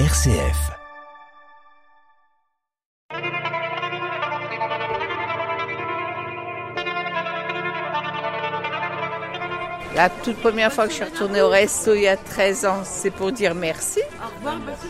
RCF. 0.00 0.72
La 9.94 10.08
toute 10.08 10.34
première 10.38 10.72
fois 10.72 10.86
que 10.86 10.90
je 10.90 10.96
suis 10.96 11.04
retournée 11.04 11.40
au 11.42 11.48
resto 11.48 11.94
il 11.94 12.02
y 12.02 12.08
a 12.08 12.16
13 12.16 12.66
ans, 12.66 12.82
c'est 12.82 13.12
pour 13.12 13.30
dire 13.30 13.54
merci. 13.54 14.00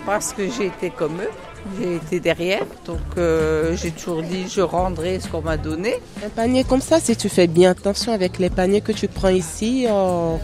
Parce 0.07 0.33
que 0.33 0.51
j'ai 0.51 0.69
été 0.69 0.89
comme 0.89 1.21
eux. 1.21 1.31
J'ai 1.79 1.97
été 1.97 2.21
derrière. 2.21 2.63
Donc 2.87 3.01
euh, 3.19 3.77
j'ai 3.77 3.91
toujours 3.91 4.23
dit 4.23 4.49
je 4.49 4.63
rendrai 4.63 5.21
ce 5.21 5.29
qu'on 5.29 5.43
m'a 5.43 5.59
donné. 5.59 5.97
Un 6.25 6.31
panier 6.31 6.65
comme 6.65 6.81
ça, 6.81 6.99
si 6.99 7.15
tu 7.15 7.29
fais 7.29 7.47
bien 7.47 7.73
attention 7.73 8.15
avec 8.15 8.39
les 8.39 8.49
paniers 8.49 8.81
que 8.81 8.93
tu 8.93 9.09
prends 9.09 9.29
ici, 9.29 9.85
euh, 9.87 10.37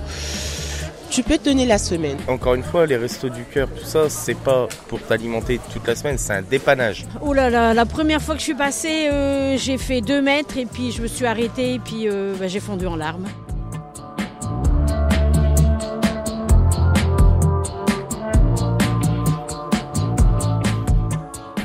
tu 1.10 1.24
peux 1.24 1.38
tenir 1.38 1.66
la 1.66 1.78
semaine. 1.78 2.16
Encore 2.28 2.54
une 2.54 2.62
fois, 2.62 2.86
les 2.86 2.96
restos 2.96 3.28
du 3.28 3.44
cœur, 3.44 3.68
tout 3.68 3.84
ça, 3.84 4.08
c'est 4.08 4.36
pas 4.36 4.68
pour 4.88 5.00
t'alimenter 5.00 5.60
toute 5.72 5.86
la 5.86 5.96
semaine, 5.96 6.16
c'est 6.18 6.32
un 6.32 6.42
dépannage. 6.42 7.04
Oh 7.20 7.34
là 7.34 7.50
là, 7.50 7.74
la 7.74 7.84
première 7.84 8.22
fois 8.22 8.34
que 8.34 8.40
je 8.40 8.44
suis 8.44 8.54
passée, 8.54 9.08
euh, 9.10 9.56
j'ai 9.58 9.76
fait 9.76 10.00
deux 10.00 10.22
mètres 10.22 10.56
et 10.56 10.66
puis 10.66 10.92
je 10.92 11.02
me 11.02 11.08
suis 11.08 11.26
arrêtée 11.26 11.74
et 11.74 11.78
puis 11.80 12.08
euh, 12.08 12.34
bah, 12.38 12.46
j'ai 12.46 12.60
fondu 12.60 12.86
en 12.86 12.96
larmes. 12.96 13.26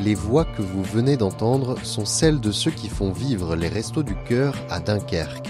Les 0.04 0.14
voix 0.14 0.46
que 0.46 0.62
vous 0.62 0.84
venez 0.84 1.18
d'entendre 1.18 1.78
sont 1.84 2.06
celles 2.06 2.40
de 2.40 2.52
ceux 2.52 2.70
qui 2.70 2.90
font 2.90 3.12
vivre 3.12 3.56
les 3.56 3.68
Restos 3.68 4.04
du 4.04 4.16
Cœur 4.28 4.56
à 4.70 4.80
Dunkerque. 4.80 5.50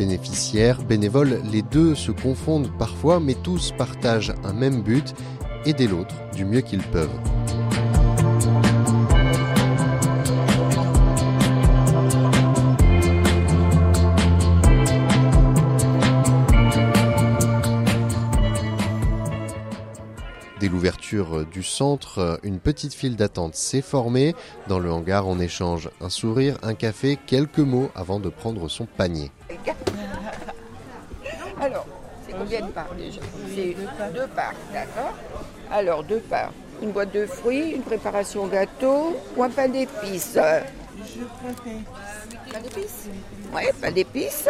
Bénéficiaires, 0.00 0.82
bénévoles, 0.82 1.42
les 1.52 1.60
deux 1.60 1.94
se 1.94 2.10
confondent 2.10 2.70
parfois, 2.78 3.20
mais 3.20 3.34
tous 3.34 3.72
partagent 3.76 4.32
un 4.44 4.54
même 4.54 4.80
but, 4.80 5.14
aider 5.66 5.86
l'autre 5.86 6.14
du 6.34 6.46
mieux 6.46 6.62
qu'ils 6.62 6.82
peuvent. 6.82 7.10
Dès 20.60 20.68
l'ouverture 20.68 21.44
du 21.44 21.62
centre, 21.62 22.40
une 22.42 22.58
petite 22.58 22.94
file 22.94 23.16
d'attente 23.16 23.54
s'est 23.54 23.82
formée. 23.82 24.34
Dans 24.66 24.78
le 24.78 24.90
hangar, 24.90 25.28
on 25.28 25.38
échange 25.38 25.90
un 26.00 26.08
sourire, 26.08 26.56
un 26.62 26.72
café, 26.72 27.18
quelques 27.26 27.58
mots 27.58 27.90
avant 27.94 28.18
de 28.18 28.30
prendre 28.30 28.66
son 28.68 28.86
panier. 28.86 29.30
De 32.50 32.72
parts 32.72 32.94
déjà 32.96 33.20
C'est 33.54 33.76
deux 34.12 34.26
parts, 34.34 34.54
d'accord 34.72 35.14
Alors, 35.70 36.02
deux 36.02 36.18
parts. 36.18 36.52
Une 36.82 36.90
boîte 36.90 37.12
de 37.12 37.24
fruits, 37.24 37.70
une 37.70 37.82
préparation 37.82 38.46
gâteau 38.48 39.16
ou 39.36 39.42
un 39.44 39.50
pain 39.50 39.68
d'épices 39.68 40.34
Je 40.34 41.24
préfère. 41.24 41.82
Pain 42.52 42.60
d'épices 42.60 43.08
Oui, 43.54 43.62
pain 43.80 43.90
d'épices. 43.92 44.48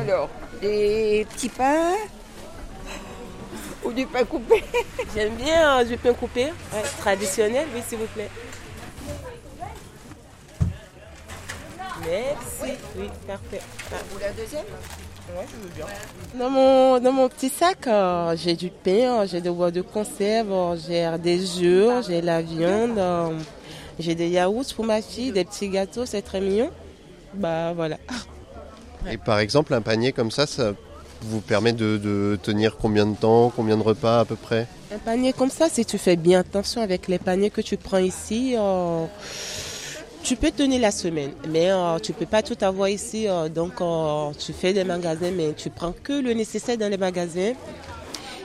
Alors, 0.00 0.28
des 0.60 1.26
petits 1.30 1.48
pains 1.48 1.94
ou 3.84 3.92
du 3.92 4.06
pain 4.06 4.24
coupé 4.24 4.64
J'aime 5.14 5.34
bien 5.36 5.78
euh, 5.78 5.84
du 5.84 5.96
pain 5.96 6.12
coupé, 6.12 6.46
ouais, 6.46 6.82
traditionnel, 6.98 7.68
oui, 7.72 7.82
s'il 7.86 7.98
vous 7.98 8.06
plaît. 8.06 8.30
Merci, 12.00 12.72
oui, 12.96 13.08
parfait. 13.26 13.60
Ou 14.14 14.18
la 14.18 14.32
deuxième 14.32 14.64
Dans 16.38 16.50
mon, 16.50 17.00
dans 17.00 17.12
mon 17.12 17.28
petit 17.28 17.48
sac, 17.48 17.86
euh, 17.86 18.34
j'ai 18.36 18.54
du 18.54 18.70
pain, 18.70 19.26
j'ai 19.26 19.40
des 19.40 19.50
boîtes 19.50 19.74
de 19.74 19.82
conserve, 19.82 20.52
euh, 20.52 20.76
j'ai 20.76 21.10
des 21.18 21.62
œufs, 21.62 22.06
j'ai 22.06 22.20
la 22.20 22.42
viande, 22.42 22.98
euh, 22.98 23.30
j'ai 23.98 24.14
des 24.14 24.28
yaourts 24.28 24.74
pour 24.74 24.84
ma 24.84 25.02
fille, 25.02 25.32
des 25.32 25.44
petits 25.44 25.68
gâteaux, 25.68 26.06
c'est 26.06 26.22
très 26.22 26.40
mignon. 26.40 26.70
Bah 27.34 27.72
voilà. 27.74 27.98
Et 29.10 29.16
par 29.16 29.38
exemple, 29.38 29.74
un 29.74 29.80
panier 29.80 30.12
comme 30.12 30.30
ça, 30.30 30.46
ça 30.46 30.72
vous 31.22 31.40
permet 31.40 31.72
de, 31.72 31.96
de 31.96 32.38
tenir 32.42 32.76
combien 32.76 33.06
de 33.06 33.16
temps, 33.16 33.52
combien 33.54 33.76
de 33.76 33.82
repas 33.82 34.20
à 34.20 34.24
peu 34.24 34.36
près? 34.36 34.66
Un 34.94 34.98
panier 34.98 35.32
comme 35.32 35.50
ça, 35.50 35.68
si 35.68 35.84
tu 35.84 35.98
fais 35.98 36.16
bien 36.16 36.40
attention 36.40 36.80
avec 36.80 37.08
les 37.08 37.18
paniers 37.18 37.50
que 37.50 37.60
tu 37.60 37.76
prends 37.76 37.98
ici, 37.98 38.54
euh, 38.56 39.04
tu 40.28 40.36
peux 40.36 40.50
tenir 40.50 40.80
la 40.82 40.90
semaine. 40.90 41.30
Mais 41.48 41.70
euh, 41.70 41.98
tu 41.98 42.12
peux 42.12 42.26
pas 42.26 42.42
tout 42.42 42.56
avoir 42.60 42.88
ici. 42.90 43.26
euh, 43.26 43.48
donc 43.48 43.80
euh, 43.80 44.30
tu 44.38 44.52
fais 44.52 44.74
des 44.74 44.84
magasins, 44.84 45.30
mais 45.34 45.54
tu 45.54 45.70
prends 45.70 45.92
que 46.02 46.12
le 46.12 46.34
nécessaire 46.34 46.76
dans 46.76 46.90
les 46.90 46.98
magasins. 46.98 47.54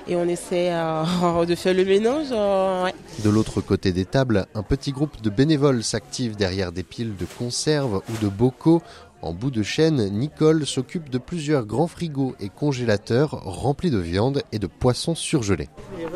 Et 0.08 0.16
on 0.16 0.28
essaie 0.28 0.70
euh, 0.72 1.46
de 1.52 1.56
faire 1.56 1.74
le 1.74 1.84
mélange. 1.84 2.28
euh, 2.32 2.86
ouais. 2.86 2.94
De 3.24 3.30
l'autre 3.30 3.60
côté 3.60 3.92
des 3.92 4.06
tables, 4.06 4.46
un 4.56 4.64
petit 4.64 4.92
groupe 4.94 5.22
de 5.22 5.30
bénévoles 5.30 5.84
s'active 5.84 6.38
derrière 6.38 6.72
des 6.72 6.84
piles 6.84 7.16
de 7.18 7.26
conserves 7.38 8.02
ou 8.10 8.24
de 8.24 8.30
bocaux. 8.30 8.82
En 9.22 9.34
bout 9.34 9.52
de 9.52 9.64
chaîne, 9.64 10.10
Nicole 10.10 10.66
s'occupe 10.66 11.10
de 11.10 11.18
plusieurs 11.18 11.66
grands 11.66 11.88
frigos 11.88 12.36
et 12.42 12.50
congélateurs 12.50 13.32
remplis 13.44 13.92
de 13.92 13.98
viande 13.98 14.42
et 14.54 14.60
de 14.60 14.68
poissons 14.68 15.16
surgelés. 15.16 15.70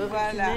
Voilà. 0.09 0.47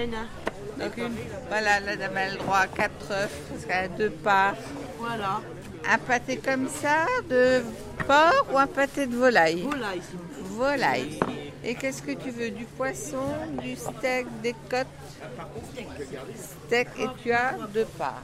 Donc, 0.81 0.97
une- 0.97 1.17
voilà, 1.49 1.81
la 1.81 1.97
dame 1.97 2.17
a 2.17 2.29
le 2.31 2.37
droit 2.39 2.59
à 2.59 2.67
quatre 2.67 3.11
œufs, 3.11 3.31
parce 3.51 3.65
qu'elle 3.67 3.85
a 3.85 3.89
deux 3.89 4.11
parts. 4.11 4.55
Voilà. 4.99 5.41
Un 5.89 5.99
pâté 5.99 6.37
comme 6.39 6.69
ça, 6.69 7.07
de 7.29 7.63
porc 8.07 8.47
ou 8.53 8.59
un 8.59 8.67
pâté 8.67 9.07
de 9.07 9.17
volaille? 9.17 9.63
Volaille. 9.63 10.03
Volaille. 10.43 11.21
Et 11.65 11.75
qu'est-ce 11.75 12.03
que 12.03 12.13
tu 12.13 12.31
veux? 12.31 12.51
Du 12.51 12.65
poisson, 12.65 13.27
du 13.63 13.77
steak, 13.77 14.27
des 14.43 14.55
côtes? 14.71 14.87
Steak 16.67 16.89
et 16.99 17.07
tu 17.23 17.33
as 17.33 17.53
deux 17.75 17.85
parts. 17.99 18.23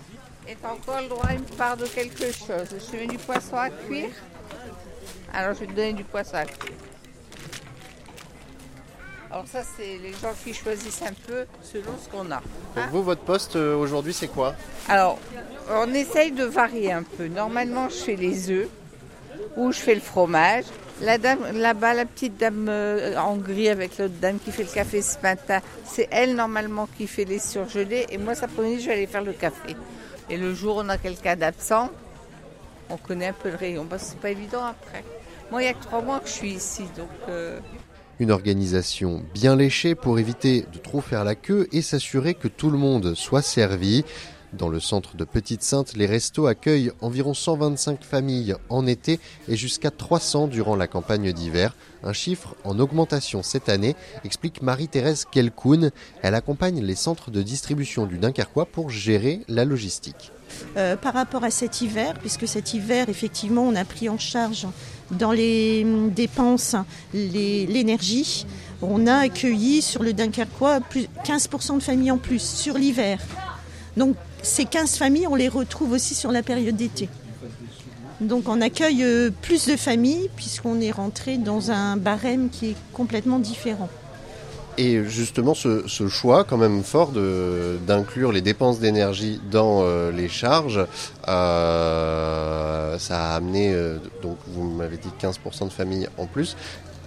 Et 0.48 0.54
tu 0.54 0.64
as 0.66 0.72
encore 0.72 1.00
le 1.02 1.08
droit 1.08 1.26
à 1.26 1.34
une 1.34 1.42
part 1.42 1.76
de 1.76 1.86
quelque 1.86 2.26
chose. 2.32 2.68
Je 2.70 2.90
te 2.90 2.96
mets 2.96 3.06
du 3.06 3.18
poisson 3.18 3.56
à 3.56 3.68
cuire? 3.70 4.10
Alors 5.34 5.54
je 5.54 5.60
vais 5.60 5.66
te 5.66 5.72
donner 5.72 5.92
du 5.92 6.04
poisson 6.04 6.36
à 6.36 6.44
cuire. 6.46 6.72
Alors 9.36 9.48
ça, 9.48 9.60
c'est 9.76 9.98
les 10.02 10.12
gens 10.12 10.32
qui 10.42 10.54
choisissent 10.54 11.02
un 11.02 11.12
peu 11.26 11.44
selon 11.62 11.92
ce 12.02 12.08
qu'on 12.08 12.30
a. 12.30 12.40
Donc 12.74 12.90
vous, 12.90 13.02
votre 13.02 13.20
poste 13.20 13.56
euh, 13.56 13.76
aujourd'hui, 13.76 14.14
c'est 14.14 14.28
quoi? 14.28 14.54
Alors, 14.88 15.18
on 15.70 15.92
essaye 15.92 16.32
de 16.32 16.44
varier 16.44 16.92
un 16.92 17.02
peu. 17.02 17.26
Normalement, 17.26 17.90
je 17.90 17.96
fais 17.96 18.16
les 18.16 18.50
œufs 18.50 18.66
ou 19.58 19.72
je 19.72 19.78
fais 19.78 19.94
le 19.94 20.00
fromage. 20.00 20.64
La 21.02 21.18
dame 21.18 21.52
là-bas, 21.52 21.92
la 21.92 22.06
petite 22.06 22.38
dame 22.38 22.66
euh, 22.70 23.14
en 23.18 23.36
gris 23.36 23.68
avec 23.68 23.98
l'autre 23.98 24.14
dame 24.14 24.38
qui 24.38 24.52
fait 24.52 24.62
le 24.62 24.70
café 24.70 25.02
ce 25.02 25.18
matin, 25.22 25.60
c'est 25.84 26.08
elle 26.10 26.34
normalement 26.34 26.88
qui 26.96 27.06
fait 27.06 27.26
les 27.26 27.38
surgelés 27.38 28.06
et 28.08 28.16
moi, 28.16 28.34
cet 28.34 28.44
après-midi, 28.44 28.80
je 28.80 28.86
vais 28.86 28.94
aller 28.94 29.06
faire 29.06 29.22
le 29.22 29.34
café. 29.34 29.76
Et 30.30 30.38
le 30.38 30.54
jour 30.54 30.76
où 30.76 30.80
on 30.80 30.88
a 30.88 30.96
quelqu'un 30.96 31.36
d'absent, 31.36 31.90
on 32.88 32.96
connaît 32.96 33.26
un 33.26 33.34
peu 33.34 33.50
le 33.50 33.56
rayon 33.56 33.84
parce 33.84 34.04
que 34.04 34.08
c'est 34.12 34.20
pas 34.20 34.30
évident 34.30 34.64
après. 34.64 35.04
Moi, 35.50 35.62
il 35.62 35.66
y 35.66 35.68
a 35.68 35.74
que 35.74 35.82
trois 35.82 36.00
mois 36.00 36.20
que 36.20 36.26
je 36.26 36.32
suis 36.32 36.52
ici, 36.52 36.84
donc. 36.96 37.10
euh, 37.28 37.60
Une 38.18 38.30
organisation 38.30 39.22
bien 39.34 39.56
léchée 39.56 39.94
pour 39.94 40.18
éviter 40.18 40.64
de 40.72 40.78
trop 40.78 41.02
faire 41.02 41.22
la 41.22 41.34
queue 41.34 41.68
et 41.72 41.82
s'assurer 41.82 42.32
que 42.34 42.48
tout 42.48 42.70
le 42.70 42.78
monde 42.78 43.14
soit 43.14 43.42
servi. 43.42 44.04
Dans 44.52 44.68
le 44.68 44.80
centre 44.80 45.16
de 45.16 45.24
Petite 45.24 45.62
Sainte, 45.62 45.94
les 45.96 46.06
restos 46.06 46.46
accueillent 46.46 46.92
environ 47.00 47.34
125 47.34 48.04
familles 48.04 48.54
en 48.68 48.86
été 48.86 49.18
et 49.48 49.56
jusqu'à 49.56 49.90
300 49.90 50.46
durant 50.46 50.76
la 50.76 50.86
campagne 50.86 51.32
d'hiver. 51.32 51.74
Un 52.04 52.12
chiffre 52.12 52.54
en 52.64 52.78
augmentation 52.78 53.42
cette 53.42 53.68
année, 53.68 53.96
explique 54.24 54.62
Marie-Thérèse 54.62 55.26
Kelkoun. 55.30 55.90
Elle 56.22 56.34
accompagne 56.34 56.80
les 56.80 56.94
centres 56.94 57.30
de 57.30 57.42
distribution 57.42 58.06
du 58.06 58.18
Dunkerquois 58.18 58.66
pour 58.66 58.90
gérer 58.90 59.40
la 59.48 59.64
logistique. 59.64 60.30
Euh, 60.76 60.96
par 60.96 61.14
rapport 61.14 61.42
à 61.42 61.50
cet 61.50 61.80
hiver, 61.80 62.14
puisque 62.14 62.46
cet 62.46 62.72
hiver, 62.72 63.08
effectivement, 63.08 63.62
on 63.62 63.74
a 63.74 63.84
pris 63.84 64.08
en 64.08 64.18
charge 64.18 64.66
dans 65.10 65.32
les 65.32 65.82
hum, 65.84 66.10
dépenses 66.10 66.76
l'énergie. 67.12 68.46
On 68.80 69.06
a 69.06 69.16
accueilli 69.16 69.82
sur 69.82 70.02
le 70.02 70.12
Dunkerquois 70.12 70.80
plus 70.80 71.08
15% 71.24 71.78
de 71.78 71.82
familles 71.82 72.10
en 72.10 72.18
plus 72.18 72.42
sur 72.42 72.78
l'hiver. 72.78 73.18
Donc 73.96 74.16
ces 74.46 74.64
15 74.64 74.96
familles, 74.96 75.26
on 75.26 75.34
les 75.34 75.48
retrouve 75.48 75.92
aussi 75.92 76.14
sur 76.14 76.32
la 76.32 76.42
période 76.42 76.76
d'été. 76.76 77.08
Donc 78.20 78.48
on 78.48 78.60
accueille 78.60 79.02
euh, 79.02 79.30
plus 79.42 79.66
de 79.66 79.76
familles 79.76 80.30
puisqu'on 80.36 80.80
est 80.80 80.90
rentré 80.90 81.36
dans 81.36 81.70
un 81.70 81.96
barème 81.96 82.48
qui 82.48 82.70
est 82.70 82.76
complètement 82.92 83.38
différent. 83.38 83.90
Et 84.78 85.04
justement, 85.04 85.54
ce, 85.54 85.86
choix 86.08 86.44
quand 86.44 86.58
même 86.58 86.82
fort 86.82 87.10
d'inclure 87.12 88.30
les 88.30 88.42
dépenses 88.42 88.78
d'énergie 88.78 89.40
dans 89.50 89.80
euh, 89.80 90.12
les 90.12 90.28
charges, 90.28 90.84
euh, 91.28 92.98
ça 92.98 93.32
a 93.32 93.36
amené, 93.36 93.74
donc 94.22 94.36
vous 94.48 94.64
m'avez 94.64 94.98
dit 94.98 95.08
15% 95.20 95.68
de 95.68 95.72
familles 95.72 96.08
en 96.18 96.26
plus. 96.26 96.56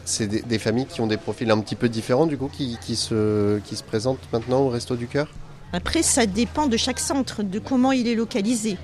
C'est 0.03 0.27
des, 0.27 0.41
des 0.41 0.57
familles 0.57 0.87
qui 0.87 1.01
ont 1.01 1.07
des 1.07 1.17
profils 1.17 1.49
un 1.51 1.59
petit 1.59 1.75
peu 1.75 1.89
différents 1.89 2.25
du 2.25 2.37
coup, 2.37 2.49
qui, 2.51 2.77
qui 2.81 2.95
se, 2.95 3.59
qui 3.59 3.75
se 3.75 3.83
présentent 3.83 4.27
maintenant 4.33 4.61
au 4.61 4.69
Resto 4.69 4.95
du 4.95 5.07
Cœur? 5.07 5.27
Après, 5.71 6.01
ça 6.01 6.25
dépend 6.25 6.67
de 6.67 6.77
chaque 6.77 6.99
centre, 6.99 7.43
de 7.43 7.59
comment 7.59 7.91
il 7.91 8.07
est 8.07 8.15
localisé. 8.15 8.77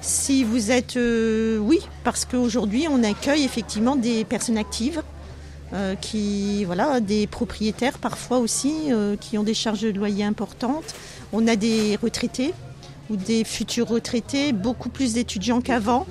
Si 0.00 0.44
vous 0.44 0.70
êtes... 0.70 0.96
euh, 0.96 1.58
oui, 1.58 1.80
parce 2.04 2.24
qu'aujourd'hui, 2.24 2.86
on 2.88 3.02
accueille 3.02 3.44
effectivement 3.44 3.96
des 3.96 4.24
personnes 4.24 4.56
actives, 4.56 5.02
euh, 5.74 5.96
qui, 5.96 6.64
voilà, 6.64 7.00
des 7.00 7.26
propriétaires 7.26 7.98
parfois 7.98 8.38
aussi, 8.38 8.72
euh, 8.90 9.16
qui 9.16 9.36
ont 9.36 9.42
des 9.42 9.54
charges 9.54 9.82
de 9.82 9.90
loyer 9.90 10.24
importantes. 10.24 10.94
On 11.32 11.48
a 11.48 11.56
des 11.56 11.98
retraités 12.00 12.54
ou 13.10 13.16
des 13.16 13.42
futurs 13.42 13.88
retraités, 13.88 14.52
beaucoup 14.52 14.88
plus 14.88 15.14
d'étudiants 15.14 15.60
qu'avant. 15.60 16.06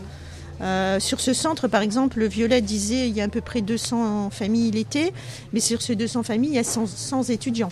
Sur 0.99 1.19
ce 1.19 1.33
centre, 1.33 1.67
par 1.67 1.83
exemple, 1.83 2.17
le 2.17 2.27
Violet 2.27 2.61
disait 2.61 3.07
il 3.07 3.15
y 3.15 3.21
a 3.21 3.25
à 3.25 3.27
peu 3.27 3.41
près 3.41 3.61
200 3.61 4.31
familles 4.31 4.71
l'été, 4.71 5.13
mais 5.53 5.59
sur 5.59 5.83
ces 5.83 5.95
200 5.95 6.23
familles, 6.23 6.49
il 6.49 6.55
y 6.55 6.59
a 6.59 6.63
100, 6.63 7.29
étudiants. 7.29 7.69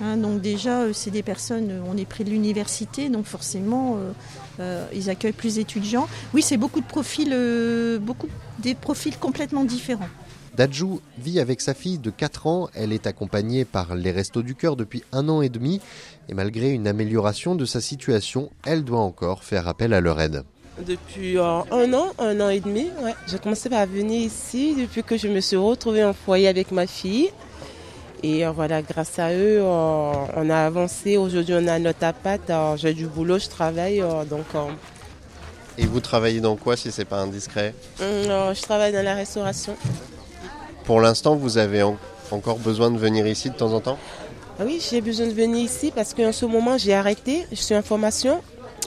Hein, 0.00 0.16
donc 0.16 0.40
déjà, 0.40 0.92
c'est 0.92 1.10
des 1.10 1.22
personnes, 1.22 1.82
on 1.86 1.96
est 1.96 2.04
près 2.04 2.24
de 2.24 2.30
l'université, 2.30 3.08
donc 3.08 3.26
forcément, 3.26 3.98
ils 4.94 5.10
accueillent 5.10 5.32
plus 5.32 5.56
d'étudiants. 5.56 6.08
Oui, 6.32 6.42
c'est 6.42 6.56
beaucoup 6.56 6.80
de 6.80 6.86
profils, 6.86 7.34
beaucoup 8.00 8.28
des 8.60 8.74
profils 8.74 9.16
complètement 9.16 9.64
différents. 9.64 10.08
Dajou 10.56 11.00
vit 11.18 11.40
avec 11.40 11.60
sa 11.60 11.74
fille 11.74 11.98
de 11.98 12.10
4 12.10 12.46
ans. 12.46 12.68
Elle 12.74 12.92
est 12.92 13.06
accompagnée 13.06 13.64
par 13.64 13.94
les 13.94 14.10
Restos 14.10 14.42
du 14.42 14.54
Cœur 14.54 14.76
depuis 14.76 15.02
un 15.12 15.28
an 15.28 15.42
et 15.42 15.48
demi. 15.48 15.80
Et 16.28 16.34
malgré 16.34 16.70
une 16.70 16.86
amélioration 16.86 17.54
de 17.54 17.64
sa 17.64 17.80
situation, 17.80 18.50
elle 18.64 18.84
doit 18.84 19.00
encore 19.00 19.44
faire 19.44 19.68
appel 19.68 19.94
à 19.94 20.00
leur 20.00 20.20
aide. 20.20 20.44
Depuis 20.86 21.38
euh, 21.38 21.60
un 21.70 21.92
an, 21.92 22.08
un 22.18 22.40
an 22.40 22.48
et 22.48 22.60
demi, 22.60 22.88
ouais. 23.02 23.14
j'ai 23.26 23.38
commencé 23.38 23.72
à 23.72 23.86
venir 23.86 24.20
ici 24.20 24.74
depuis 24.78 25.02
que 25.02 25.16
je 25.16 25.28
me 25.28 25.40
suis 25.40 25.56
retrouvée 25.56 26.04
en 26.04 26.12
foyer 26.12 26.48
avec 26.48 26.72
ma 26.72 26.86
fille. 26.86 27.30
Et 28.22 28.46
euh, 28.46 28.50
voilà, 28.50 28.82
grâce 28.82 29.18
à 29.18 29.32
eux, 29.32 29.60
euh, 29.60 30.12
on 30.36 30.50
a 30.50 30.58
avancé. 30.66 31.16
Aujourd'hui, 31.16 31.54
on 31.56 31.66
a 31.66 31.78
notre 31.78 32.04
appart. 32.04 32.40
j'ai 32.76 32.94
du 32.94 33.06
boulot, 33.06 33.38
je 33.38 33.48
travaille. 33.48 34.02
donc, 34.28 34.46
et 35.78 35.86
vous 35.86 36.00
travaillez 36.00 36.40
dans 36.40 36.56
quoi 36.56 36.76
si 36.76 36.92
c'est 36.92 37.04
pas 37.06 37.18
indiscret? 37.18 37.74
hum, 38.00 38.06
Je 38.54 38.60
travaille 38.62 38.92
dans 38.92 39.04
la 39.04 39.14
restauration. 39.14 39.74
Pour 40.84 41.00
l'instant, 41.00 41.36
vous 41.36 41.56
avez 41.56 41.82
encore 42.30 42.58
besoin 42.58 42.90
de 42.90 42.98
venir 42.98 43.26
ici 43.26 43.48
de 43.50 43.54
temps 43.54 43.72
en 43.72 43.80
temps? 43.80 43.98
Ah 44.58 44.64
Oui, 44.66 44.78
j'ai 44.90 45.00
besoin 45.00 45.26
de 45.26 45.32
venir 45.32 45.64
ici 45.64 45.90
parce 45.94 46.12
qu'en 46.12 46.32
ce 46.32 46.44
moment, 46.44 46.76
j'ai 46.76 46.92
arrêté. 46.94 47.46
Je 47.50 47.56
suis 47.56 47.74
en 47.74 47.82
formation. 47.82 48.42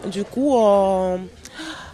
Du 0.06 0.24
coup, 0.24 0.56
euh, 0.56 1.18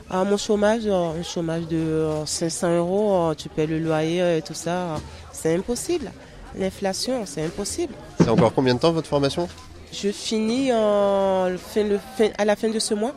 à 0.10 0.24
mon 0.26 0.36
chômage, 0.36 0.82
euh, 0.86 1.20
un 1.20 1.24
chômage 1.24 1.68
de 1.68 2.08
500 2.26 2.68
euh, 2.68 2.78
euros, 2.80 3.34
tu 3.36 3.48
paies 3.48 3.68
le 3.68 3.80
loyer 3.80 4.38
et 4.38 4.42
tout 4.42 4.54
ça, 4.54 4.98
c'est 5.32 5.56
impossible. 5.56 6.12
L'inflation, 6.58 7.26
c'est 7.26 7.44
impossible. 7.44 7.94
C'est 8.20 8.30
encore 8.30 8.54
combien 8.54 8.76
de 8.76 8.80
temps 8.80 8.92
votre 8.92 9.08
formation 9.08 9.48
Je 9.92 10.12
finis 10.12 10.72
à 10.72 11.48
la 12.46 12.56
fin 12.56 12.70
de 12.70 12.80
ce 12.80 12.94
mois. 12.94 13.14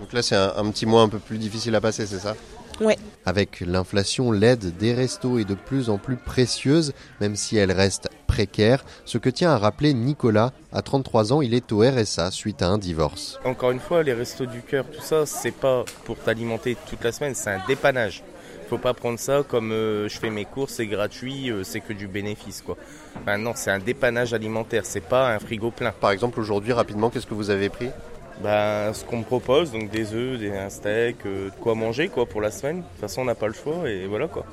Donc 0.00 0.12
là, 0.12 0.22
c'est 0.22 0.36
un, 0.36 0.70
petit 0.70 0.86
mois 0.86 1.02
un 1.02 1.08
peu 1.08 1.18
plus 1.18 1.38
difficile 1.38 1.74
à 1.74 1.80
passer, 1.80 2.06
c'est 2.06 2.18
ça 2.18 2.34
Ouais. 2.80 2.98
Avec 3.24 3.60
l'inflation, 3.60 4.32
l'aide 4.32 4.76
des 4.76 4.92
restos 4.92 5.38
est 5.38 5.46
de 5.46 5.54
plus 5.54 5.88
en 5.88 5.96
plus 5.96 6.16
précieuse, 6.16 6.92
même 7.22 7.34
si 7.34 7.56
elle 7.56 7.72
reste 7.72 8.10
précaire. 8.26 8.84
Ce 9.06 9.16
que 9.16 9.30
tient 9.30 9.50
à 9.50 9.56
rappeler 9.56 9.94
Nicolas, 9.94 10.52
à 10.72 10.82
33 10.82 11.32
ans, 11.32 11.40
il 11.40 11.54
est 11.54 11.72
au 11.72 11.78
RSA 11.78 12.30
suite 12.30 12.60
à 12.60 12.68
un 12.68 12.76
divorce. 12.76 13.40
Encore 13.46 13.70
une 13.70 13.80
fois, 13.80 14.02
les 14.02 14.12
restos 14.12 14.44
du 14.44 14.60
cœur, 14.60 14.84
tout 14.84 15.00
ça, 15.00 15.24
c'est 15.24 15.52
pas 15.52 15.86
pour 16.04 16.18
t'alimenter 16.18 16.76
toute 16.88 17.02
la 17.02 17.12
semaine, 17.12 17.34
c'est 17.34 17.50
un 17.50 17.62
dépannage. 17.66 18.22
Faut 18.68 18.78
pas 18.78 18.94
prendre 18.94 19.18
ça 19.18 19.44
comme 19.48 19.70
euh, 19.70 20.08
je 20.08 20.18
fais 20.18 20.30
mes 20.30 20.44
courses, 20.44 20.74
c'est 20.74 20.86
gratuit, 20.86 21.50
euh, 21.50 21.62
c'est 21.62 21.80
que 21.80 21.92
du 21.92 22.08
bénéfice 22.08 22.62
quoi. 22.62 22.76
non, 23.38 23.52
c'est 23.54 23.70
un 23.70 23.78
dépannage 23.78 24.34
alimentaire, 24.34 24.84
c'est 24.84 25.00
pas 25.00 25.32
un 25.34 25.38
frigo 25.38 25.70
plein. 25.70 25.92
Par 25.92 26.10
exemple, 26.10 26.40
aujourd'hui, 26.40 26.72
rapidement, 26.72 27.08
qu'est-ce 27.10 27.26
que 27.26 27.34
vous 27.34 27.50
avez 27.50 27.68
pris? 27.68 27.90
Bah, 28.42 28.92
ce 28.92 29.04
qu'on 29.04 29.18
me 29.18 29.24
propose, 29.24 29.70
donc 29.70 29.90
des 29.90 30.12
œufs, 30.12 30.38
des, 30.38 30.50
un 30.50 30.68
steak, 30.68 31.16
euh, 31.26 31.46
de 31.46 31.54
quoi 31.60 31.74
manger 31.74 32.08
quoi 32.08 32.26
pour 32.26 32.40
la 32.40 32.50
semaine. 32.50 32.78
De 32.78 32.82
toute 32.82 33.00
façon, 33.00 33.22
on 33.22 33.24
n'a 33.24 33.36
pas 33.36 33.46
le 33.46 33.54
choix 33.54 33.88
et 33.88 34.06
voilà 34.06 34.26
quoi. 34.26 34.44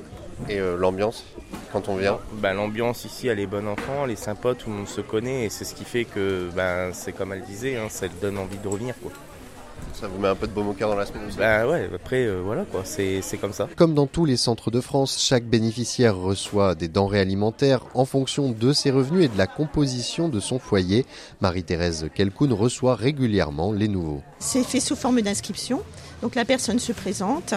Et 0.49 0.59
l'ambiance 0.59 1.25
quand 1.71 1.89
on 1.89 1.95
vient? 1.95 2.19
Bah, 2.33 2.53
L'ambiance 2.53 3.05
ici, 3.05 3.27
elle 3.27 3.39
est 3.39 3.47
bonne 3.47 3.67
enfant, 3.67 4.05
elle 4.05 4.11
est 4.11 4.15
sympa, 4.15 4.53
tout 4.53 4.69
le 4.69 4.75
monde 4.77 4.87
se 4.87 5.01
connaît 5.01 5.45
et 5.45 5.49
c'est 5.49 5.65
ce 5.65 5.73
qui 5.73 5.85
fait 5.85 6.05
que 6.05 6.49
bah, 6.55 6.93
c'est 6.93 7.11
comme 7.13 7.33
elle 7.33 7.43
disait, 7.43 7.77
hein, 7.77 7.87
ça 7.89 8.07
donne 8.21 8.37
envie 8.37 8.57
de 8.57 8.67
revenir 8.67 8.95
quoi. 9.01 9.11
Ça 9.93 10.07
vous 10.07 10.19
met 10.19 10.27
un 10.27 10.35
peu 10.35 10.47
de 10.47 10.51
baume 10.53 10.69
au 10.69 10.73
cœur 10.73 10.89
dans 10.89 10.95
la 10.95 11.05
semaine 11.05 11.25
aussi? 11.27 11.37
Bah 11.37 11.67
ouais, 11.67 11.87
après 12.03 12.25
euh, 12.25 12.41
voilà 12.43 12.65
quoi, 12.65 12.83
c'est 12.83 13.21
comme 13.39 13.53
ça. 13.53 13.69
Comme 13.77 13.93
dans 13.93 14.07
tous 14.07 14.25
les 14.25 14.35
centres 14.35 14.71
de 14.71 14.81
France, 14.81 15.17
chaque 15.21 15.45
bénéficiaire 15.45 16.17
reçoit 16.17 16.75
des 16.75 16.89
denrées 16.89 17.21
alimentaires 17.21 17.85
en 17.93 18.03
fonction 18.03 18.51
de 18.51 18.73
ses 18.73 18.91
revenus 18.91 19.25
et 19.25 19.27
de 19.29 19.37
la 19.37 19.47
composition 19.47 20.27
de 20.27 20.41
son 20.41 20.59
foyer. 20.59 21.05
Marie-Thérèse 21.39 22.09
Kelkoun 22.13 22.51
reçoit 22.51 22.95
régulièrement 22.95 23.71
les 23.71 23.87
nouveaux. 23.87 24.21
C'est 24.39 24.63
fait 24.63 24.81
sous 24.81 24.97
forme 24.97 25.21
d'inscription. 25.21 25.81
Donc 26.21 26.35
la 26.35 26.45
personne 26.45 26.79
se 26.79 26.91
présente 26.91 27.53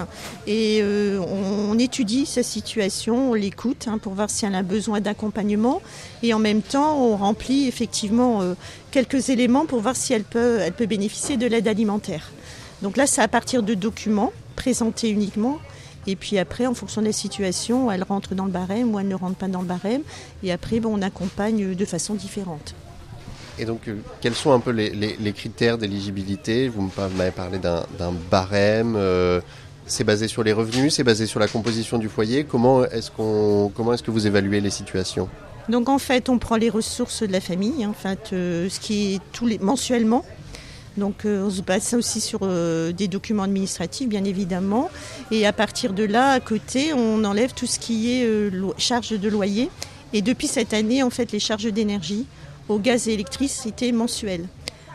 et 0.47 0.81
euh, 0.81 1.21
on, 1.21 1.79
étudie 1.79 2.27
sa 2.27 2.43
situation, 2.43 3.31
on 3.31 3.35
l'écoute 3.35 3.87
hein, 3.87 3.99
pour 3.99 4.15
voir 4.15 4.29
si 4.29 4.45
elle 4.45 4.57
a 4.57 4.65
besoin 4.65 5.01
d'accompagnement 5.01 5.81
et 6.25 6.35
en 6.35 6.41
même 6.41 6.63
temps 6.63 7.01
on 7.01 7.17
remplit 7.17 7.69
effectivement 7.69 8.43
euh, 8.43 8.55
quelques 8.91 9.29
éléments 9.29 9.67
pour 9.67 9.81
voir 9.81 9.95
si 9.95 10.15
elle 10.15 10.25
peut, 10.25 10.59
elle 10.61 10.73
peut 10.73 10.87
bénéficier 10.87 11.37
de 11.37 11.47
l'aide 11.47 11.69
alimentaire. 11.69 12.33
Donc 12.83 12.97
là 12.97 13.07
c'est 13.07 13.23
à 13.23 13.29
partir 13.29 13.63
de 13.63 13.75
documents 13.75 14.33
présentés 14.57 15.11
uniquement. 15.11 15.59
Et 16.09 16.15
puis 16.15 16.39
après, 16.39 16.67
en 16.67 16.75
fonction 16.75 17.01
de 17.01 17.07
la 17.07 17.13
situation, 17.13 17.91
elle 17.91 18.05
rentre 18.05 18.37
dans 18.37 18.45
le 18.45 18.53
barème 18.53 18.95
ou 18.95 19.01
elle 19.01 19.09
ne 19.09 19.15
rentre 19.17 19.35
pas 19.35 19.49
dans 19.49 19.61
le 19.61 19.67
barème. 19.67 20.03
Et 20.45 20.53
après, 20.53 20.79
bon, 20.79 20.97
on 20.97 21.03
accompagne 21.03 21.75
de 21.75 21.85
façon 21.85 22.15
différente. 22.15 22.75
Et 23.59 23.65
donc, 23.65 23.89
euh, 23.89 23.97
quels 24.21 24.35
sont 24.35 24.53
un 24.53 24.61
peu 24.61 24.71
les, 24.71 25.33
critères 25.33 25.79
d'éligibilité? 25.79 26.69
Vous 26.69 26.91
m'avez 27.17 27.31
parlé 27.31 27.59
d'un 27.59 28.13
barème. 28.31 28.95
Euh, 28.97 29.41
c'est 29.87 30.05
basé 30.05 30.29
sur 30.29 30.43
les 30.43 30.53
revenus, 30.53 30.95
c'est 30.95 31.05
basé 31.05 31.27
sur 31.27 31.41
la 31.41 31.49
composition 31.49 31.99
du 31.99 32.09
foyer. 32.09 32.45
Comment 32.45 32.85
est-ce 32.85 33.11
comment 33.17 33.93
est-ce 33.93 34.03
que 34.03 34.11
vous 34.11 34.27
évaluez 34.27 34.61
les 34.61 34.71
situations? 34.71 35.29
Donc 35.69 35.89
en 35.89 35.99
fait, 35.99 36.29
on 36.29 36.39
prend 36.39 36.57
les 36.57 36.71
ressources 36.71 37.23
de 37.23 37.33
la 37.33 37.41
famille, 37.41 37.85
hein, 37.85 37.91
en 37.91 37.93
fait, 37.93 38.31
euh, 38.33 38.69
ce 38.69 38.79
qui 38.79 39.15
est 39.15 39.21
tous 39.33 39.47
les 39.47 39.59
mensuellement. 39.59 40.25
Donc 40.97 41.25
on 41.25 41.51
se 41.51 41.63
base 41.63 41.95
aussi 41.95 42.21
sur 42.21 42.41
des 42.41 43.09
documents 43.09 43.43
administratifs, 43.43 44.09
bien 44.09 44.25
évidemment. 44.25 44.91
Et 45.31 45.47
à 45.47 45.53
partir 45.53 45.93
de 45.93 46.05
là, 46.05 46.31
à 46.31 46.41
côté, 46.41 46.93
on 46.95 47.25
enlève 47.25 47.53
tout 47.53 47.67
ce 47.67 47.79
qui 47.79 48.13
est 48.13 48.51
charge 48.79 49.11
de 49.11 49.29
loyer. 49.29 49.71
Et 50.13 50.23
depuis 50.23 50.47
cette 50.47 50.73
année, 50.73 51.03
en 51.03 51.11
fait, 51.11 51.33
les 51.33 51.41
charges 51.41 51.71
d'énergie 51.73 52.27
au 52.69 52.79
gaz 52.79 53.09
et 53.09 53.13
électricité 53.13 53.93
mensuel. 53.93 54.47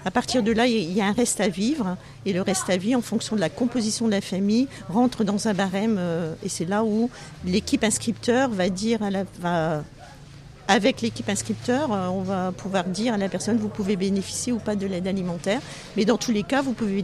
À 0.04 0.10
partir 0.10 0.42
de 0.42 0.52
là, 0.52 0.66
il 0.66 0.92
y 0.92 1.02
a 1.02 1.06
un 1.06 1.12
reste 1.12 1.42
à 1.42 1.48
vivre 1.48 1.96
et 2.26 2.34
le 2.34 2.42
reste 2.42 2.70
à 2.70 2.78
vivre, 2.78 2.98
en 2.98 3.04
fonction 3.04 3.36
de 3.36 3.42
la 3.42 3.50
composition 3.50 4.08
de 4.08 4.12
la 4.12 4.22
famille, 4.22 4.68
rentre 4.90 5.24
dans 5.24 5.48
un 5.48 5.54
barème 5.54 5.98
euh, 6.00 6.34
et 6.44 6.50
c'est 6.50 6.66
là 6.66 6.84
où 6.84 7.10
l'équipe 7.46 7.84
inscripteur 7.84 8.50
va 8.50 8.70
dire 8.70 9.04
à 9.04 9.12
la, 9.12 9.84
avec 10.72 11.02
l'équipe 11.02 11.28
inscripteur, 11.28 11.92
euh, 11.92 12.08
on 12.08 12.22
va 12.22 12.54
pouvoir 12.54 12.86
dire 12.86 13.14
à 13.14 13.18
la 13.18 13.28
personne 13.28 13.58
vous 13.58 13.68
pouvez 13.68 13.98
bénéficier 13.98 14.54
ou 14.54 14.58
pas 14.58 14.78
de 14.78 14.88
l'aide 14.88 15.06
alimentaire. 15.06 15.60
Mais 15.98 16.06
dans 16.06 16.18
tous 16.18 16.32
les 16.32 16.44
cas, 16.44 16.62
vous 16.62 16.72
pouvez 16.72 17.04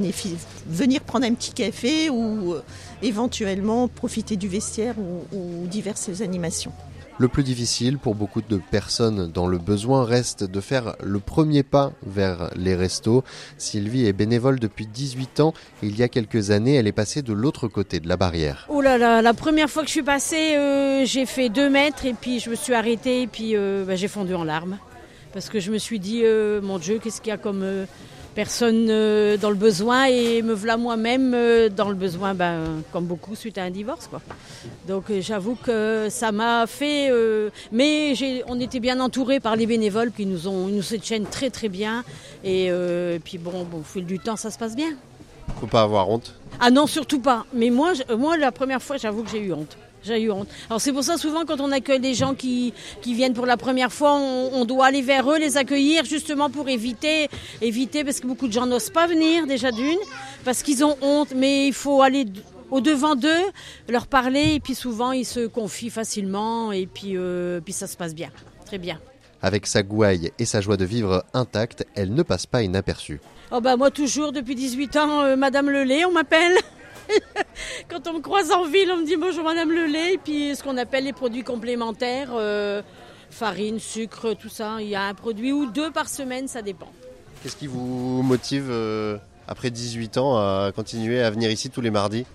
venir 0.70 1.01
prendre 1.01 1.25
un 1.25 1.34
petit 1.34 1.51
café 1.51 2.10
ou 2.10 2.53
euh, 2.53 2.63
éventuellement 3.01 3.89
profiter 3.89 4.38
du 4.38 4.48
vestiaire 4.48 4.96
ou 4.98 5.68
diverses 5.68 6.22
animations. 6.22 6.72
Le 7.19 7.27
plus 7.27 7.41
difficile 7.41 7.97
pour 7.97 8.13
beaucoup 8.13 8.43
de 8.43 8.57
personnes 8.57 9.31
dans 9.31 9.47
le 9.47 9.57
besoin 9.57 10.05
reste 10.05 10.43
de 10.43 10.62
faire 10.62 10.95
le 11.03 11.19
premier 11.19 11.63
pas 11.63 11.91
vers 12.05 12.51
les 12.55 12.75
restos. 12.75 13.24
Sylvie 13.57 14.05
est 14.05 14.13
bénévole 14.13 14.59
depuis 14.59 14.86
18 14.86 15.39
ans 15.39 15.55
il 15.81 15.97
y 15.97 16.03
a 16.03 16.09
quelques 16.09 16.51
années, 16.51 16.75
elle 16.75 16.86
est 16.86 16.91
passée 16.91 17.24
de 17.24 17.33
l'autre 17.33 17.67
côté 17.67 18.00
de 18.00 18.07
la 18.07 18.17
barrière. 18.17 18.67
Oh 18.69 18.81
là 18.81 19.00
là, 19.00 19.24
la 19.24 19.33
première 19.33 19.67
fois 19.67 19.81
que 19.81 19.88
je 19.88 19.93
suis 19.93 20.03
passée, 20.03 20.55
euh, 20.57 21.05
j'ai 21.05 21.25
fait 21.25 21.50
2 21.50 21.71
mètres 21.71 22.05
et 22.05 22.13
puis 22.13 22.39
je 22.39 22.51
me 22.51 22.55
suis 22.55 22.75
arrêtée 22.75 23.24
et 23.24 23.27
puis 23.27 23.55
euh, 23.55 23.83
bah, 23.83 23.95
j'ai 23.95 24.07
fondu 24.07 24.36
en 24.36 24.43
larmes. 24.43 24.77
Parce 25.33 25.50
que 25.50 25.59
je 25.59 25.71
me 25.71 25.79
suis 25.79 26.00
dit, 26.00 26.21
euh, 26.24 26.62
mon 26.62 26.77
Dieu, 26.77 27.00
qu'est-ce 27.03 27.21
qu'il 27.21 27.29
y 27.29 27.33
a 27.33 27.38
comme 27.38 27.65
personne 28.38 28.86
euh, 28.91 29.36
dans 29.36 29.50
le 29.50 29.56
besoin 29.56 30.06
et 30.06 30.44
me 30.44 30.53
voilà 30.53 30.77
moi-même 30.77 31.34
euh, 31.34 31.70
dans 31.70 31.89
le 31.89 31.96
besoin, 31.96 32.36
ben, 32.36 32.84
comme 32.94 33.06
beaucoup 33.06 33.34
suite 33.34 33.58
à 33.58 33.63
un 33.63 33.72
divorce. 33.72 34.06
Quoi. 34.08 34.22
Donc 34.88 35.10
euh, 35.10 35.22
j'avoue 35.22 35.56
que 35.56 36.06
ça 36.12 36.32
m'a 36.32 36.67
fait... 36.67 37.12
mais 37.72 38.13
on 38.48 38.60
était 38.60 38.79
bien 38.79 39.00
entourés 39.00 39.39
par 39.39 39.56
les 39.56 39.65
bénévoles 39.65 40.12
qui 40.12 40.27
nous 40.27 40.48
ont 40.48 40.67
nous 40.67 40.84
soutiennent 40.84 41.25
très 41.25 41.50
très 41.50 41.67
bien. 41.67 42.03
Et, 42.44 42.70
puis 43.25 43.39
bon, 43.39 43.63
bon, 43.63 43.79
au 43.79 43.84
fil 43.84 44.06
du 44.06 44.20
temps, 44.20 44.36
ça 44.36 44.51
se 44.51 44.60
passe 44.60 44.75
bien. 44.75 44.91
Faut 45.60 45.65
pas 45.65 45.82
avoir 45.82 46.08
honte 46.08 46.36
Ah 46.60 46.70
non, 46.70 46.86
surtout 46.86 47.20
pas. 47.20 47.48
Mais 47.53 47.72
moi, 47.72 47.94
moi 48.20 48.38
la 48.38 48.51
première 48.51 48.84
fois, 48.84 48.98
j'avoue 48.98 49.24
que 49.24 49.32
j'ai 49.32 49.41
eu 49.41 49.51
honte. 49.51 49.75
J'ai 50.04 50.22
eu 50.22 50.32
honte. 50.32 50.48
Alors 50.70 50.80
c'est 50.80 50.94
pour 50.94 51.04
ça 51.04 51.18
souvent 51.18 51.46
quand 51.46 51.60
on 51.60 51.72
accueille 51.72 52.00
des 52.00 52.13
gens 52.13 52.34
qui, 52.34 52.74
qui 53.01 53.13
viennent 53.13 53.34
pour 53.34 53.46
la 53.46 53.58
première 53.58 53.92
fois, 53.92 54.13
on, 54.13 54.66
doit 54.66 54.88
aller 54.88 55.01
vers 55.01 55.30
eux, 55.30 55.38
les 55.38 55.58
accueillir 55.58 56.06
justement 56.06 56.50
pour 56.50 56.70
éviter, 56.70 57.30
éviter 57.62 58.04
parce 58.04 58.20
que 58.20 58.27
beaucoup 58.27 58.48
de 58.48 58.54
gens 58.54 58.66
n'osent 58.66 58.89
pas 58.89 59.08
venir 59.08 59.48
déjà 59.48 59.72
d'une, 59.72 59.98
parce 60.46 60.63
qu'ils 60.63 60.84
ont 60.84 60.98
honte, 61.01 61.34
mais 61.36 61.68
il 61.68 61.74
faut 61.74 62.01
aller 62.01 62.25
au 62.70 62.82
devant 62.82 63.16
d'eux, 63.16 63.30
leur 63.89 64.08
parler 64.08 64.56
et 64.56 64.60
puis 64.60 64.75
souvent 64.75 65.12
ils 65.12 65.25
se 65.25 65.48
confient 65.48 65.89
facilement 65.89 66.72
et 66.72 66.86
puis, 66.86 67.13
euh, 67.16 67.60
puis 67.62 67.74
ça 67.74 67.88
se 67.88 67.98
passe 67.98 68.13
bien, 68.13 68.30
très 68.66 68.77
bien. 68.77 69.00
Avec 69.42 69.68
sa 69.68 69.84
gouaille 69.84 70.32
et 70.39 70.46
sa 70.46 70.62
joie 70.62 70.77
de 70.77 70.86
vivre 70.86 71.24
intacte, 71.34 71.86
elle 71.96 72.13
ne 72.13 72.24
passe 72.24 72.46
pas 72.46 72.63
inaperçue. 72.63 73.20
Oh 73.51 73.62
bah 73.62 73.77
moi 73.77 73.92
toujours 73.92 74.32
depuis 74.32 74.56
18 74.56 74.96
ans, 74.98 75.22
euh, 75.22 75.36
Madame 75.36 75.70
Lelay 75.70 76.06
on 76.06 76.12
m'appelle. 76.12 76.58
Quand 77.90 78.08
on 78.08 78.14
me 78.14 78.20
croise 78.22 78.52
en 78.52 78.66
ville, 78.66 78.90
on 78.92 78.98
me 78.98 79.06
dit 79.06 79.16
bonjour 79.18 79.44
madame 79.44 79.72
le 79.72 79.86
lait, 79.86 80.14
et 80.14 80.18
puis 80.18 80.56
ce 80.56 80.64
qu'on 80.64 80.78
appelle 80.78 81.06
les 81.06 81.14
produits 81.14 81.44
complémentaires, 81.44 82.30
euh, 82.34 82.82
farine, 83.30 83.80
sucre, 83.80 84.34
tout 84.34 84.50
ça. 84.50 84.78
Il 84.80 84.88
y 84.88 84.96
a 84.96 85.04
un 85.04 85.14
produit 85.14 85.52
ou 85.54 85.66
deux 85.66 85.92
par 85.92 86.10
semaine, 86.10 86.48
ça 86.48 86.62
dépend. 86.62 86.92
Qu'est-ce 87.44 87.56
qui 87.56 87.68
vous 87.68 88.22
motive 88.24 88.68
euh, 88.70 89.18
après 89.48 89.70
18 89.70 90.18
ans 90.18 90.38
à 90.38 90.72
continuer 90.76 91.22
à 91.22 91.30
venir 91.30 91.50
ici 91.52 91.70
tous 91.70 91.82
les 91.82 91.92
mardis? 91.92 92.26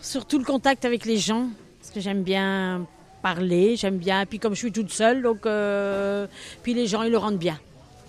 Surtout 0.00 0.38
le 0.38 0.44
contact 0.44 0.84
avec 0.84 1.04
les 1.04 1.18
gens, 1.18 1.48
parce 1.80 1.90
que 1.92 2.00
j'aime 2.00 2.22
bien 2.22 2.86
parler, 3.22 3.76
j'aime 3.76 3.98
bien. 3.98 4.24
Puis 4.24 4.38
comme 4.38 4.54
je 4.54 4.58
suis 4.60 4.72
toute 4.72 4.90
seule, 4.90 5.22
donc 5.22 5.44
euh, 5.46 6.26
puis 6.62 6.74
les 6.74 6.86
gens 6.86 7.02
ils 7.02 7.10
le 7.10 7.18
rendent 7.18 7.38
bien. 7.38 7.58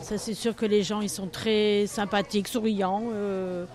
Ça 0.01 0.17
c'est 0.17 0.33
sûr 0.35 0.55
que 0.55 0.65
les 0.65 0.83
gens 0.83 1.01
ils 1.01 1.09
sont 1.09 1.27
très 1.27 1.85
sympathiques, 1.87 2.47
souriants. 2.47 3.03
euh, 3.13 3.65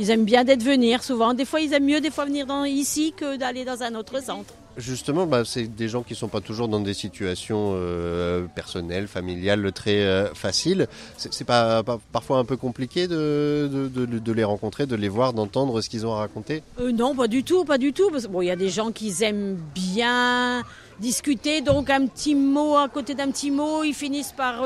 ils 0.00 0.10
aiment 0.10 0.24
bien 0.24 0.42
d'être 0.42 0.64
venir 0.64 1.04
souvent. 1.04 1.32
Des 1.34 1.44
fois 1.44 1.60
ils 1.60 1.72
aiment 1.74 1.84
mieux 1.84 2.00
des 2.00 2.10
fois 2.10 2.24
venir 2.24 2.44
dans, 2.46 2.64
ici 2.64 3.12
que 3.16 3.36
d'aller 3.36 3.64
dans 3.64 3.80
un 3.82 3.94
autre 3.94 4.20
centre. 4.22 4.52
Justement, 4.76 5.26
bah, 5.26 5.42
c'est 5.44 5.64
des 5.66 5.88
gens 5.88 6.02
qui 6.02 6.14
sont 6.14 6.28
pas 6.28 6.40
toujours 6.40 6.68
dans 6.68 6.78
des 6.80 6.94
situations 6.94 7.72
euh, 7.74 8.46
personnelles, 8.54 9.08
familiales 9.08 9.72
très 9.72 9.98
euh, 10.02 10.32
faciles. 10.32 10.86
C'est 11.18 11.44
pas, 11.44 11.82
pas- 11.82 11.98
parfois 12.12 12.38
un 12.38 12.44
peu 12.44 12.56
compliqué 12.56 13.08
de, 13.08 13.68
de- 13.70 13.88
de- 14.06 14.18
de 14.18 14.32
les 14.32 14.44
rencontrer, 14.44 14.86
de 14.86 14.94
les 14.94 15.08
voir, 15.08 15.32
d'entendre 15.32 15.80
ce 15.82 15.90
qu'ils 15.90 16.06
ont 16.06 16.14
à 16.14 16.18
raconter? 16.18 16.62
Euh, 16.80 16.92
non, 16.92 17.14
pas 17.16 17.26
du 17.26 17.42
tout, 17.42 17.64
pas 17.64 17.78
du 17.78 17.92
tout. 17.92 18.10
Parce 18.10 18.26
bon, 18.26 18.40
il 18.42 18.46
y 18.46 18.50
a 18.50 18.56
des 18.56 18.70
gens 18.70 18.90
qui 18.92 19.12
aiment 19.22 19.58
bien 19.74 20.62
discuter, 21.00 21.60
donc 21.62 21.90
un 21.90 22.06
petit 22.06 22.36
mot 22.36 22.76
à 22.76 22.88
côté 22.88 23.14
d'un 23.14 23.30
petit 23.32 23.50
mot, 23.50 23.82
ils 23.82 23.92
finissent 23.94 24.32
par 24.32 24.62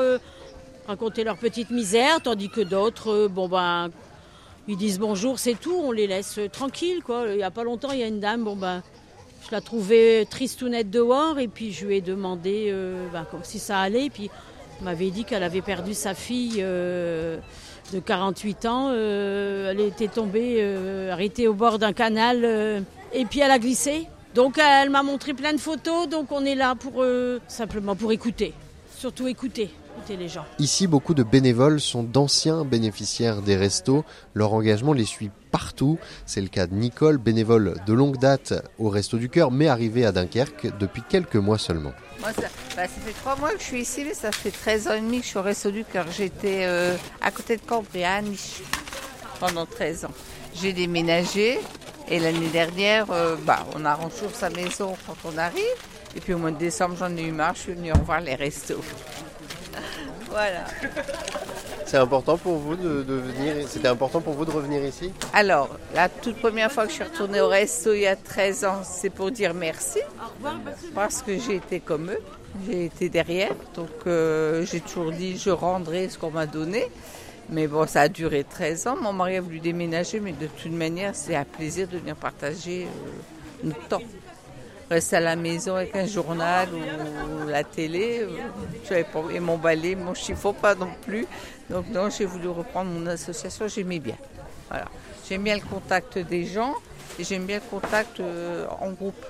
raconter 0.87 1.23
leur 1.23 1.37
petite 1.37 1.71
misère, 1.71 2.21
tandis 2.21 2.49
que 2.49 2.61
d'autres, 2.61 3.27
bon 3.27 3.47
ben, 3.49 3.89
ils 4.67 4.77
disent 4.77 4.99
bonjour, 4.99 5.39
c'est 5.39 5.53
tout, 5.59 5.75
on 5.75 5.91
les 5.91 6.07
laisse 6.07 6.39
tranquilles, 6.51 7.03
quoi. 7.03 7.25
Il 7.31 7.37
y 7.37 7.43
a 7.43 7.51
pas 7.51 7.63
longtemps, 7.63 7.91
il 7.91 7.99
y 7.99 8.03
a 8.03 8.07
une 8.07 8.19
dame, 8.19 8.43
bon 8.43 8.55
ben, 8.55 8.81
je 9.45 9.51
la 9.51 9.61
trouvais 9.61 10.25
tristounette 10.25 10.89
dehors, 10.89 11.37
et 11.39 11.47
puis 11.47 11.71
je 11.71 11.85
lui 11.85 11.97
ai 11.97 12.01
demandé 12.01 12.69
euh, 12.69 13.07
ben, 13.13 13.25
comme 13.29 13.43
si 13.43 13.59
ça 13.59 13.79
allait, 13.79 14.05
et 14.05 14.09
puis 14.09 14.29
elle 14.79 14.85
m'avait 14.85 15.11
dit 15.11 15.23
qu'elle 15.23 15.43
avait 15.43 15.61
perdu 15.61 15.93
sa 15.93 16.13
fille. 16.13 16.57
euh, 16.59 17.37
de 17.93 17.99
48 17.99 18.65
ans, 18.65 18.89
euh, 18.91 19.69
elle 19.69 19.79
était 19.79 20.07
tombée, 20.07 20.59
arrêtée 21.11 21.47
au 21.47 21.53
bord 21.53 21.77
d'un 21.77 21.93
canal, 21.93 22.83
et 23.13 23.25
puis 23.25 23.41
elle 23.41 23.51
a 23.51 23.59
glissé. 23.59 24.07
Donc 24.33 24.57
elle 24.57 24.89
m'a 24.89 25.03
montré 25.03 25.35
plein 25.35 25.53
de 25.53 25.59
photos, 25.59 26.09
donc 26.09 26.31
on 26.31 26.43
est 26.43 26.55
là 26.55 26.73
pour 26.73 27.05
simplement 27.47 27.95
pour 27.95 28.11
écouter, 28.11 28.53
surtout 28.97 29.27
écouter, 29.27 29.69
écouter 29.95 30.17
les 30.17 30.27
gens. 30.27 30.45
Ici, 30.59 30.87
beaucoup 30.87 31.13
de 31.13 31.23
bénévoles 31.23 31.79
sont 31.79 32.03
d'anciens 32.03 32.65
bénéficiaires 32.65 33.41
des 33.41 33.55
restos. 33.55 34.03
Leur 34.33 34.53
engagement 34.53 34.93
les 34.93 35.05
suit 35.05 35.31
partout. 35.51 35.97
C'est 36.25 36.41
le 36.41 36.47
cas 36.47 36.67
de 36.67 36.75
Nicole, 36.75 37.17
bénévole 37.17 37.75
de 37.85 37.93
longue 37.93 38.17
date 38.17 38.53
au 38.77 38.89
Resto 38.89 39.17
du 39.17 39.29
Cœur, 39.29 39.51
mais 39.51 39.67
arrivée 39.67 40.05
à 40.05 40.11
Dunkerque 40.11 40.77
depuis 40.77 41.03
quelques 41.07 41.35
mois 41.35 41.57
seulement. 41.57 41.93
Moi, 42.19 42.33
ça, 42.33 42.41
bah, 42.75 42.83
ça 42.83 42.87
fait 42.87 43.13
trois 43.13 43.35
mois 43.37 43.51
que 43.51 43.59
je 43.59 43.63
suis 43.63 43.81
ici, 43.81 44.03
mais 44.05 44.13
ça 44.13 44.31
fait 44.31 44.51
13 44.51 44.87
ans 44.87 44.93
et 44.93 45.01
demi 45.01 45.19
que 45.19 45.23
je 45.23 45.29
suis 45.29 45.39
au 45.39 45.43
Resto 45.43 45.71
du 45.71 45.85
Cœur. 45.85 46.05
J'étais 46.11 46.65
euh, 46.65 46.95
à 47.21 47.31
côté 47.31 47.57
de 47.57 47.61
Cambrai, 47.61 48.03
à 48.03 48.21
Niche, 48.21 48.61
pendant 49.39 49.65
13 49.65 50.05
ans. 50.05 50.13
J'ai 50.61 50.73
déménagé 50.73 51.59
et 52.07 52.19
l'année 52.19 52.49
dernière, 52.49 53.09
euh, 53.11 53.35
bah, 53.45 53.65
on 53.75 53.83
arrange 53.83 54.13
toujours 54.13 54.35
sa 54.35 54.49
maison 54.49 54.95
quand 55.07 55.15
on 55.25 55.37
arrive. 55.37 55.63
Et 56.15 56.21
puis 56.21 56.33
au 56.33 56.37
mois 56.37 56.51
de 56.51 56.57
décembre, 56.57 56.95
j'en 56.97 57.15
ai 57.17 57.23
eu 57.23 57.31
marre, 57.31 57.55
je 57.55 57.61
suis 57.61 57.73
venue 57.73 57.91
revoir 57.91 58.21
les 58.21 58.35
restos. 58.35 58.81
Voilà. 60.35 60.65
C'est 61.85 61.95
important 61.95 62.37
pour 62.37 62.57
vous 62.57 62.75
de, 62.75 63.03
de 63.03 63.13
venir. 63.13 63.55
C'était 63.69 63.87
important 63.87 64.19
pour 64.19 64.33
vous 64.33 64.43
de 64.43 64.51
revenir 64.51 64.83
ici? 64.83 65.13
Alors, 65.31 65.69
la 65.93 66.09
toute 66.09 66.35
première 66.37 66.69
fois 66.69 66.83
que 66.83 66.89
je 66.89 66.95
suis 66.95 67.03
retournée 67.05 67.39
au 67.39 67.47
resto 67.47 67.93
il 67.93 68.01
y 68.01 68.07
a 68.07 68.17
13 68.17 68.65
ans, 68.65 68.81
c'est 68.83 69.09
pour 69.09 69.31
dire 69.31 69.53
merci. 69.53 69.99
Parce 70.93 71.21
que 71.21 71.39
j'ai 71.39 71.55
été 71.55 71.79
comme 71.79 72.11
eux, 72.11 72.19
j'ai 72.67 72.85
été 72.85 73.07
derrière. 73.07 73.53
Donc, 73.75 73.91
euh, 74.07 74.65
j'ai 74.65 74.81
toujours 74.81 75.13
dit 75.13 75.37
je 75.37 75.51
rendrai 75.51 76.09
ce 76.09 76.17
qu'on 76.17 76.31
m'a 76.31 76.47
donné. 76.47 76.85
Mais 77.49 77.67
bon, 77.67 77.87
ça 77.87 78.01
a 78.01 78.09
duré 78.09 78.43
13 78.43 78.87
ans. 78.87 78.97
Mon 79.01 79.13
mari 79.13 79.37
a 79.37 79.41
voulu 79.41 79.59
déménager, 79.59 80.19
mais 80.19 80.33
de 80.33 80.47
toute 80.47 80.73
manière, 80.73 81.15
c'est 81.15 81.35
un 81.35 81.45
plaisir 81.45 81.87
de 81.87 81.97
venir 81.97 82.15
partager 82.17 82.87
euh, 82.87 83.09
notre 83.63 83.87
temps. 83.87 84.01
Rester 84.89 85.15
à 85.15 85.19
la 85.19 85.35
maison 85.35 85.75
avec 85.75 85.95
un 85.95 86.05
journal 86.05 86.69
ou 86.71 87.47
la 87.47 87.63
télé, 87.63 88.27
et 89.33 89.39
mon 89.39 89.57
balai, 89.57 89.95
mon 89.95 90.13
chiffon, 90.13 90.53
pas 90.53 90.75
non 90.75 90.91
plus. 91.01 91.25
Donc 91.69 91.85
j'ai 92.15 92.25
voulu 92.25 92.49
reprendre 92.49 92.91
mon 92.91 93.07
association, 93.07 93.67
j'aimais 93.67 93.99
bien. 93.99 94.15
Voilà. 94.69 94.85
J'aime 95.27 95.41
bien 95.43 95.55
le 95.55 95.61
contact 95.61 96.19
des 96.19 96.45
gens 96.45 96.75
et 97.17 97.23
j'aime 97.23 97.45
bien 97.45 97.57
le 97.57 97.69
contact 97.69 98.19
euh, 98.19 98.67
en 98.79 98.91
groupe. 98.91 99.25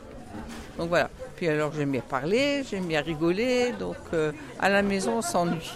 Donc 0.78 0.90
voilà. 0.90 1.10
Puis 1.38 1.48
alors 1.48 1.72
j'aime 1.74 1.92
bien 1.92 2.02
parler, 2.02 2.64
j'aime 2.70 2.86
bien 2.86 3.02
rigoler. 3.02 3.72
Donc 3.80 3.96
euh, 4.14 4.34
à 4.60 4.70
la 4.70 4.82
maison 4.82 5.18
on 5.18 5.22
s'ennuie. 5.22 5.72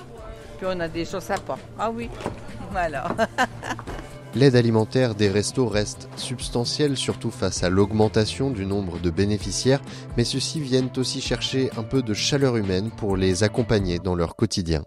Puis 0.57 0.67
on 0.69 0.79
a 0.81 0.89
des 0.89 1.05
gens 1.05 1.21
sympas. 1.21 1.57
Ah 1.77 1.89
oui, 1.89 2.09
voilà. 2.71 3.07
L'aide 4.36 4.55
alimentaire 4.55 5.15
des 5.15 5.27
restos 5.27 5.67
reste 5.67 6.07
substantielle, 6.15 6.98
surtout 6.98 7.31
face 7.31 7.63
à 7.63 7.69
l'augmentation 7.69 8.51
du 8.51 8.65
nombre 8.65 9.00
de 9.00 9.09
bénéficiaires, 9.09 9.81
mais 10.17 10.24
ceux-ci 10.24 10.62
viennent 10.62 10.91
aussi 10.98 11.19
chercher 11.19 11.71
un 11.77 11.83
peu 11.83 12.03
de 12.03 12.13
chaleur 12.13 12.55
humaine 12.55 12.91
pour 12.95 13.17
les 13.17 13.43
accompagner 13.43 13.98
dans 13.98 14.13
leur 14.13 14.36
quotidien. 14.36 14.83